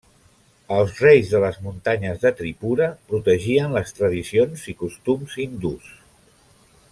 [0.75, 5.93] Els reis de les Muntanyes de Tripura protegien les tradicions i costums hindús.